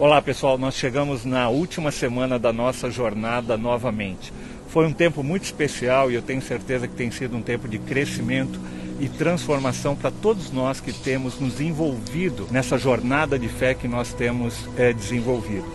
Olá 0.00 0.22
pessoal, 0.22 0.56
nós 0.56 0.76
chegamos 0.76 1.26
na 1.26 1.50
última 1.50 1.90
semana 1.90 2.38
da 2.38 2.54
nossa 2.54 2.90
jornada 2.90 3.58
novamente. 3.58 4.32
Foi 4.68 4.86
um 4.86 4.94
tempo 4.94 5.22
muito 5.22 5.42
especial 5.42 6.10
e 6.10 6.14
eu 6.14 6.22
tenho 6.22 6.40
certeza 6.40 6.88
que 6.88 6.94
tem 6.94 7.10
sido 7.10 7.36
um 7.36 7.42
tempo 7.42 7.68
de 7.68 7.78
crescimento 7.78 8.58
e 8.98 9.10
transformação 9.10 9.94
para 9.94 10.10
todos 10.10 10.50
nós 10.50 10.80
que 10.80 10.90
temos 10.90 11.38
nos 11.38 11.60
envolvido 11.60 12.48
nessa 12.50 12.78
jornada 12.78 13.38
de 13.38 13.46
fé 13.46 13.74
que 13.74 13.86
nós 13.86 14.14
temos 14.14 14.66
é, 14.78 14.90
desenvolvido. 14.90 15.66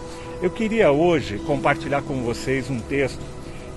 Eu 0.42 0.50
queria 0.50 0.92
hoje 0.92 1.38
compartilhar 1.46 2.02
com 2.02 2.24
vocês 2.24 2.68
um 2.68 2.80
texto 2.80 3.22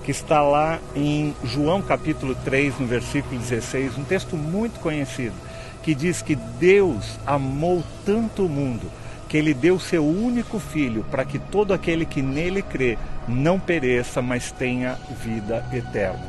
que 0.03 0.11
está 0.11 0.41
lá 0.41 0.79
em 0.96 1.35
João 1.45 1.83
capítulo 1.83 2.35
3, 2.35 2.79
no 2.79 2.87
versículo 2.87 3.39
16, 3.39 3.99
um 3.99 4.05
texto 4.05 4.35
muito 4.35 4.80
conhecido, 4.80 5.35
que 5.83 5.95
diz 5.95 6.23
que 6.23 6.35
Deus 6.35 7.19
amou 7.27 7.85
tanto 8.07 8.46
o 8.46 8.49
mundo 8.49 8.91
que 9.29 9.37
ele 9.37 9.53
deu 9.53 9.79
seu 9.79 10.05
único 10.05 10.59
filho 10.59 11.05
para 11.11 11.25
que 11.25 11.39
todo 11.39 11.75
aquele 11.75 12.07
que 12.07 12.23
nele 12.23 12.63
crê 12.63 12.96
não 13.29 13.61
pereça, 13.61 14.23
mas 14.23 14.50
tenha 14.50 14.99
vida 15.23 15.64
eterna. 15.73 16.27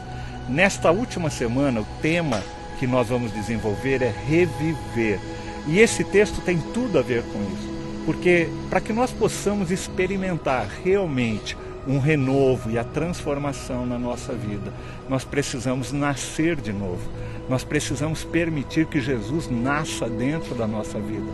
Nesta 0.49 0.91
última 0.91 1.29
semana, 1.29 1.81
o 1.81 1.85
tema 2.01 2.43
que 2.79 2.85
nós 2.85 3.07
vamos 3.07 3.31
desenvolver 3.31 4.01
é 4.01 4.13
reviver. 4.27 5.19
E 5.67 5.79
esse 5.79 6.03
texto 6.03 6.41
tem 6.41 6.57
tudo 6.73 6.97
a 6.97 7.01
ver 7.01 7.23
com 7.23 7.39
isso, 7.53 7.69
porque 8.05 8.49
para 8.69 8.81
que 8.81 8.91
nós 8.91 9.11
possamos 9.11 9.69
experimentar 9.69 10.67
realmente 10.83 11.55
um 11.87 11.99
renovo 11.99 12.69
e 12.69 12.77
a 12.77 12.83
transformação 12.83 13.85
na 13.85 13.97
nossa 13.97 14.33
vida, 14.33 14.73
nós 15.07 15.23
precisamos 15.23 15.91
nascer 15.91 16.55
de 16.55 16.73
novo. 16.73 17.01
Nós 17.47 17.63
precisamos 17.63 18.23
permitir 18.23 18.85
que 18.85 19.01
Jesus 19.01 19.49
nasça 19.49 20.07
dentro 20.07 20.53
da 20.53 20.67
nossa 20.67 20.99
vida. 20.99 21.31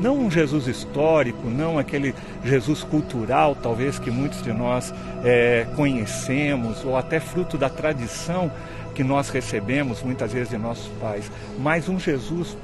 Não 0.00 0.16
um 0.18 0.30
Jesus 0.30 0.66
histórico, 0.66 1.48
não 1.48 1.78
aquele 1.78 2.14
Jesus 2.44 2.84
cultural, 2.84 3.56
talvez 3.60 3.98
que 3.98 4.10
muitos 4.10 4.42
de 4.42 4.52
nós 4.52 4.94
é, 5.24 5.66
conhecemos, 5.74 6.84
ou 6.84 6.96
até 6.96 7.18
fruto 7.18 7.58
da 7.58 7.68
tradição 7.68 8.50
que 8.94 9.02
nós 9.02 9.28
recebemos 9.28 10.02
muitas 10.02 10.32
vezes 10.32 10.50
de 10.50 10.58
nossos 10.58 10.88
pais, 11.00 11.30
mas 11.58 11.88
um 11.88 11.98
Jesus 11.98 12.56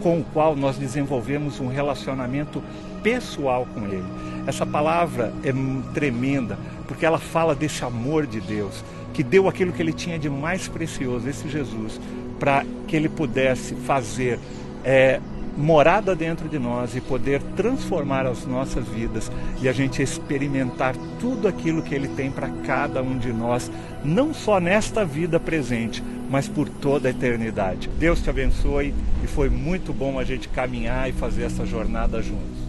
com 0.00 0.20
o 0.20 0.24
qual 0.32 0.56
nós 0.56 0.76
desenvolvemos 0.76 1.60
um 1.60 1.66
relacionamento 1.66 2.62
pessoal 3.02 3.66
com 3.74 3.84
Ele. 3.84 4.04
Essa 4.46 4.64
palavra 4.64 5.32
é 5.44 5.52
tremenda, 5.92 6.58
porque 6.86 7.04
ela 7.04 7.18
fala 7.18 7.54
desse 7.54 7.84
amor 7.84 8.26
de 8.26 8.40
Deus, 8.40 8.84
que 9.12 9.22
deu 9.22 9.48
aquilo 9.48 9.72
que 9.72 9.82
ele 9.82 9.92
tinha 9.92 10.18
de 10.18 10.28
mais 10.28 10.68
precioso, 10.68 11.28
esse 11.28 11.48
Jesus, 11.48 12.00
para 12.38 12.64
que 12.86 12.94
ele 12.94 13.08
pudesse 13.08 13.74
fazer 13.74 14.38
é, 14.84 15.20
morada 15.56 16.14
dentro 16.14 16.48
de 16.48 16.58
nós 16.58 16.94
e 16.94 17.00
poder 17.00 17.40
transformar 17.56 18.26
as 18.26 18.46
nossas 18.46 18.86
vidas 18.86 19.30
e 19.60 19.68
a 19.68 19.72
gente 19.72 20.02
experimentar 20.02 20.94
tudo 21.18 21.48
aquilo 21.48 21.82
que 21.82 21.94
ele 21.94 22.08
tem 22.08 22.30
para 22.30 22.48
cada 22.64 23.02
um 23.02 23.16
de 23.16 23.32
nós, 23.32 23.70
não 24.04 24.34
só 24.34 24.60
nesta 24.60 25.04
vida 25.04 25.40
presente, 25.40 26.02
mas 26.28 26.48
por 26.48 26.68
toda 26.68 27.08
a 27.08 27.10
eternidade. 27.10 27.88
Deus 27.98 28.20
te 28.20 28.28
abençoe 28.28 28.94
e 29.22 29.26
foi 29.26 29.48
muito 29.48 29.92
bom 29.92 30.18
a 30.18 30.24
gente 30.24 30.48
caminhar 30.48 31.08
e 31.08 31.12
fazer 31.12 31.44
essa 31.44 31.64
jornada 31.64 32.20
juntos. 32.20 32.65